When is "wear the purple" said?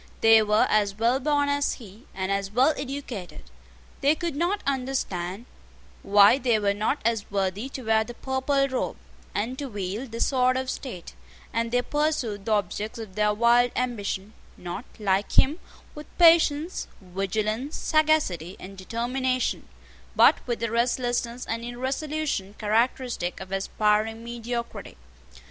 7.83-8.67